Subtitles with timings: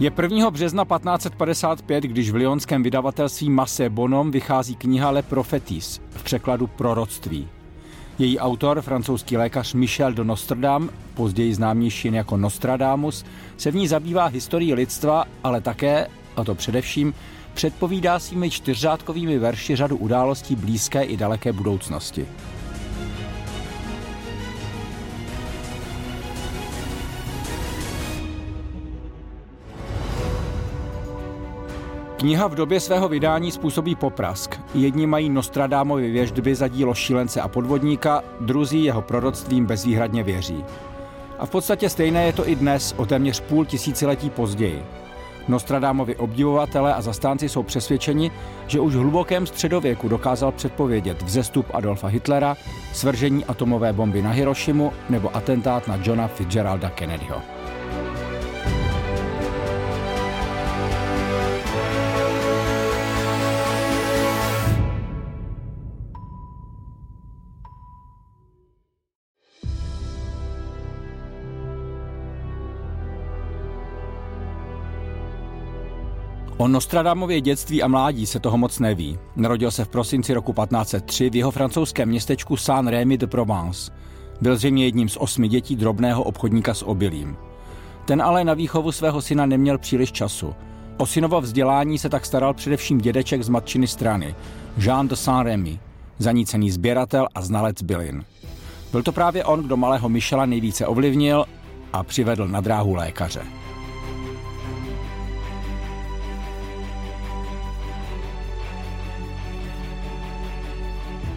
[0.00, 0.50] Je 1.
[0.50, 7.48] března 1555, když v lyonském vydavatelství Masse Bonhomme vychází kniha Le Prophetis v překladu Proroctví.
[8.18, 13.24] Její autor, francouzský lékař Michel de Nostradam, později známější jen jako Nostradamus,
[13.56, 17.14] se v ní zabývá historií lidstva, ale také, a to především,
[17.54, 22.26] předpovídá svými čtyřřádkovými verši řadu událostí blízké i daleké budoucnosti.
[32.18, 34.60] Kniha v době svého vydání způsobí poprask.
[34.74, 40.64] Jedni mají Nostradámovi věždby za dílo šílence a podvodníka, druzí jeho proroctvím bezvýhradně věří.
[41.38, 44.82] A v podstatě stejné je to i dnes, o téměř půl tisíciletí později.
[45.48, 48.30] Nostradámovi obdivovatelé a zastánci jsou přesvědčeni,
[48.66, 52.56] že už v hlubokém středověku dokázal předpovědět vzestup Adolfa Hitlera,
[52.92, 57.57] svržení atomové bomby na Hirošimu nebo atentát na Johna Fitzgeralda Kennedyho.
[76.58, 79.18] O Nostradamově dětství a mládí se toho moc neví.
[79.36, 83.92] Narodil se v prosinci roku 1503 v jeho francouzském městečku Saint-Rémy de Provence.
[84.40, 87.36] Byl zřejmě jedním z osmi dětí drobného obchodníka s obilím.
[88.04, 90.54] Ten ale na výchovu svého syna neměl příliš času.
[90.96, 94.34] O synovo vzdělání se tak staral především dědeček z matčiny strany,
[94.76, 95.78] Jean de Saint-Rémy,
[96.18, 98.24] zanícený sběratel a znalec bylin.
[98.92, 101.44] Byl to právě on, kdo malého Michela nejvíce ovlivnil
[101.92, 103.42] a přivedl na dráhu lékaře.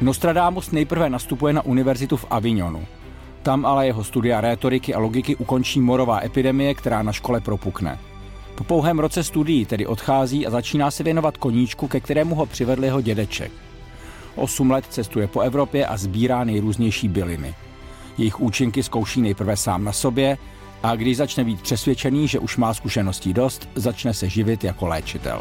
[0.00, 2.86] Nostradamus nejprve nastupuje na univerzitu v Avignonu.
[3.42, 7.98] Tam ale jeho studia rétoriky a logiky ukončí morová epidemie, která na škole propukne.
[8.54, 12.84] Po pouhém roce studií tedy odchází a začíná se věnovat koníčku, ke kterému ho přivedl
[12.84, 13.52] jeho dědeček.
[14.34, 17.54] Osm let cestuje po Evropě a sbírá nejrůznější byliny.
[18.18, 20.38] Jejich účinky zkouší nejprve sám na sobě
[20.82, 25.40] a když začne být přesvědčený, že už má zkušeností dost, začne se živit jako léčitel.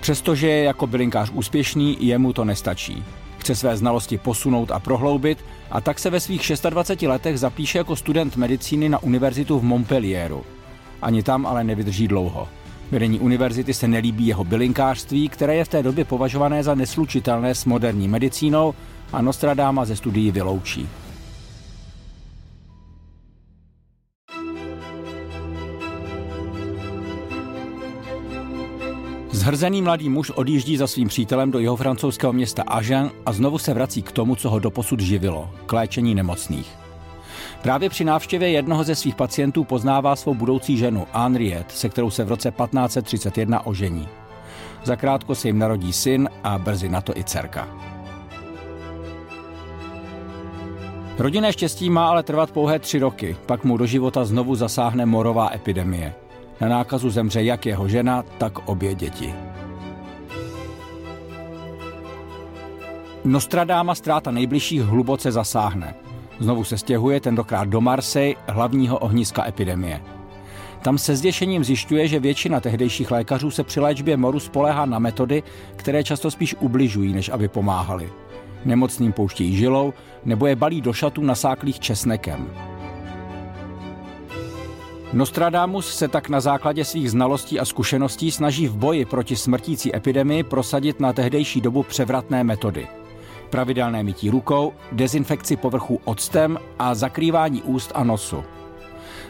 [0.00, 3.04] Přestože je jako bylinkář úspěšný, jemu to nestačí.
[3.38, 7.96] Chce své znalosti posunout a prohloubit a tak se ve svých 26 letech zapíše jako
[7.96, 10.42] student medicíny na univerzitu v Montpellieru.
[11.02, 12.48] Ani tam ale nevydrží dlouho.
[12.90, 17.64] Vedení univerzity se nelíbí jeho bylinkářství, které je v té době považované za neslučitelné s
[17.64, 18.74] moderní medicínou
[19.12, 20.88] a Nostradáma ze studií vyloučí.
[29.50, 33.74] Zhrzený mladý muž odjíždí za svým přítelem do jeho francouzského města Agen a znovu se
[33.74, 36.68] vrací k tomu, co ho doposud živilo– k léčení nemocných.
[37.62, 42.24] Právě při návštěvě jednoho ze svých pacientů poznává svou budoucí ženu Henriette, se kterou se
[42.24, 44.08] v roce 1531 ožení.
[44.84, 47.68] Zakrátko se jim narodí syn a brzy na to i dcerka.
[51.18, 55.50] Rodinné štěstí má ale trvat pouhé tři roky, pak mu do života znovu zasáhne morová
[55.54, 56.14] epidemie.
[56.60, 59.34] Na nákazu zemře jak jeho žena, tak obě děti.
[63.24, 65.94] Nostradáma ztráta nejbližších hluboce zasáhne.
[66.38, 70.00] Znovu se stěhuje tentokrát do Marseille, hlavního ohniska epidemie.
[70.82, 75.42] Tam se zděšením zjišťuje, že většina tehdejších lékařů se při léčbě moru spolehá na metody,
[75.76, 78.12] které často spíš ubližují, než aby pomáhali.
[78.64, 79.92] Nemocným pouštějí žilou
[80.24, 82.50] nebo je balí do šatů nasáklých česnekem.
[85.12, 90.42] Nostradamus se tak na základě svých znalostí a zkušeností snaží v boji proti smrtící epidemii
[90.42, 92.88] prosadit na tehdejší dobu převratné metody.
[93.50, 98.44] Pravidelné mytí rukou, dezinfekci povrchu octem a zakrývání úst a nosu.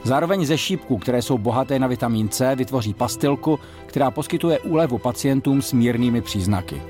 [0.05, 5.63] Zároveň ze šípků, které jsou bohaté na vitamin C, vytvoří pastilku, která poskytuje úlevu pacientům
[5.63, 6.83] s mírnými příznaky.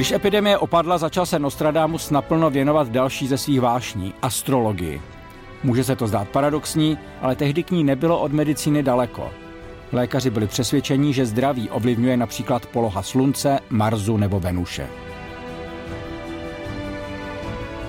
[0.00, 5.00] Když epidemie opadla, začal se Nostradamus naplno věnovat další ze svých vášní– astrologii.
[5.62, 9.30] Může se to zdát paradoxní, ale tehdy k ní nebylo od medicíny daleko.
[9.92, 14.88] Lékaři byli přesvědčeni, že zdraví ovlivňuje například poloha Slunce, Marsu nebo Venuše.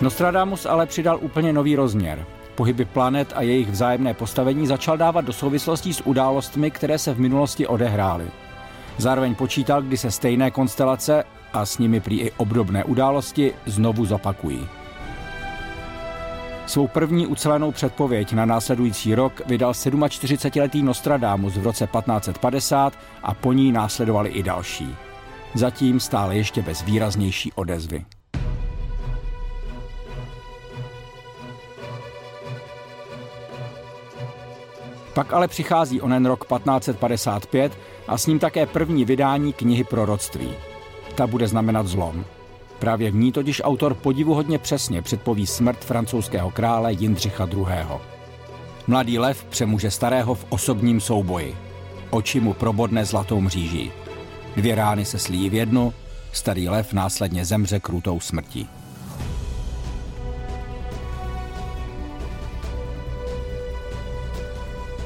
[0.01, 2.25] Nostradamus ale přidal úplně nový rozměr.
[2.55, 7.19] Pohyby planet a jejich vzájemné postavení začal dávat do souvislostí s událostmi, které se v
[7.19, 8.27] minulosti odehrály.
[8.97, 14.67] Zároveň počítal, kdy se stejné konstelace a s nimi prý i obdobné události znovu zopakují.
[16.65, 22.93] Svou první ucelenou předpověď na následující rok vydal 47-letý Nostradamus v roce 1550
[23.23, 24.95] a po ní následovali i další.
[25.53, 28.05] Zatím stále ještě bez výraznější odezvy.
[35.13, 37.77] Pak ale přichází onen rok 1555
[38.07, 40.70] a s ním také první vydání knihy proroctví.
[41.21, 42.25] Ta bude znamenat zlom.
[42.79, 47.65] Právě v ní totiž autor podivuhodně přesně předpoví smrt francouzského krále Jindřicha II.
[48.87, 51.55] Mladý lev přemůže starého v osobním souboji.
[52.09, 53.91] Oči mu probodne zlatou mříží.
[54.55, 55.93] Dvě rány se slíjí v jednu,
[56.31, 58.69] starý lev následně zemře krutou smrtí.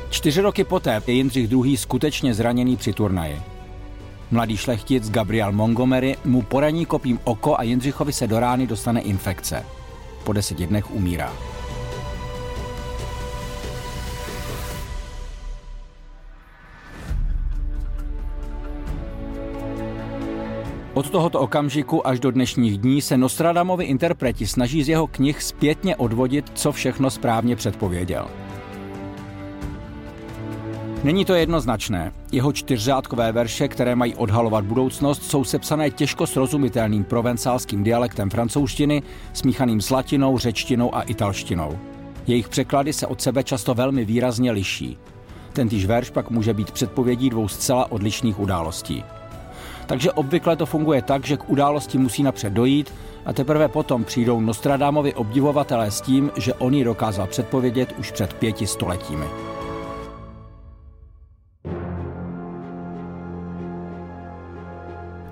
[0.09, 1.77] Čtyři roky poté je Jindřich II.
[1.77, 3.54] skutečně zraněný při turnaji.
[4.31, 9.65] Mladý šlechtic Gabriel Montgomery mu poraní kopím oko a Jindřichovi se do rány dostane infekce.
[10.23, 11.33] Po deseti dnech umírá.
[20.93, 25.95] Od tohoto okamžiku až do dnešních dní se Nostradamovi interpreti snaží z jeho knih zpětně
[25.95, 28.27] odvodit, co všechno správně předpověděl.
[31.05, 32.13] Není to jednoznačné.
[32.31, 39.81] Jeho čtyřřádkové verše, které mají odhalovat budoucnost, jsou sepsané těžko srozumitelným provencálským dialektem francouzštiny, smíchaným
[39.81, 41.79] s latinou, řečtinou a italštinou.
[42.27, 44.97] Jejich překlady se od sebe často velmi výrazně liší.
[45.53, 49.03] Tentýž verš pak může být předpovědí dvou zcela odlišných událostí.
[49.85, 52.93] Takže obvykle to funguje tak, že k události musí napřed dojít
[53.25, 58.33] a teprve potom přijdou Nostradamovi obdivovatelé s tím, že on ji dokázal předpovědět už před
[58.33, 59.25] pěti stoletími.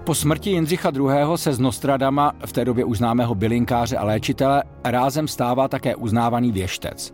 [0.03, 1.07] Po smrti Jindřicha II.
[1.36, 6.51] se z Nostradama, v té době už známého bylinkáře a léčitele, rázem stává také uznávaný
[6.51, 7.13] věštec.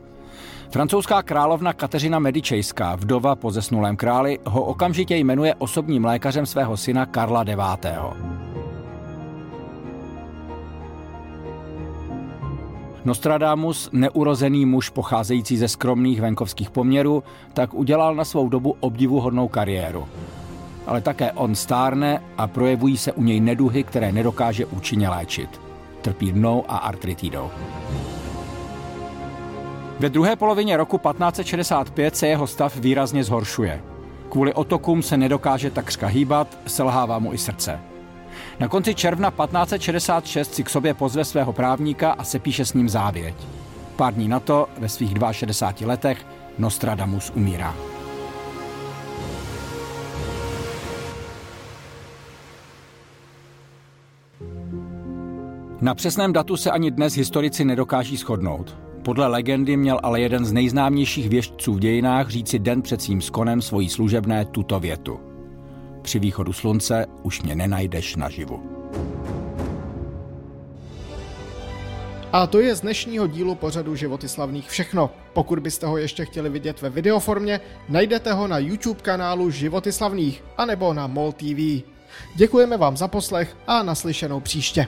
[0.72, 7.06] Francouzská královna Kateřina Medičejská, vdova po zesnulém králi, ho okamžitě jmenuje osobním lékařem svého syna
[7.06, 7.88] Karla IX.
[13.06, 20.08] Nostradamus, neurozený muž pocházející ze skromných venkovských poměrů, tak udělal na svou dobu obdivuhodnou kariéru
[20.90, 25.62] ale také on stárne a projevují se u něj neduhy, které nedokáže účinně léčit.
[26.02, 27.50] Trpí dnou a artritidou.
[30.00, 33.82] Ve druhé polovině roku 1565 se jeho stav výrazně zhoršuje.
[34.30, 37.80] Kvůli otokům se nedokáže takřka hýbat, selhává mu i srdce.
[38.60, 42.90] Na konci června 1566 si k sobě pozve svého právníka a se píše s ním
[42.90, 43.36] závěť.
[43.96, 46.26] Pár dní na to, ve svých 62 letech,
[46.58, 47.76] Nostradamus umírá.
[55.82, 58.78] Na přesném datu se ani dnes historici nedokáží shodnout.
[59.04, 63.62] Podle legendy měl ale jeden z nejznámějších věžců v dějinách říci den před svým skonem
[63.62, 65.20] svojí služebné tuto větu.
[66.02, 68.64] Při východu slunce už mě nenajdeš naživu.
[72.34, 75.10] A to je z dnešního dílu pořadu Životy slavných všechno.
[75.34, 77.60] Pokud byste ho ještě chtěli vidět ve videoformě,
[77.90, 81.84] najdete ho na YouTube kanálu Životy slavných anebo na MOL TV.
[82.36, 84.88] Děkujeme vám za poslech a naslyšenou příště.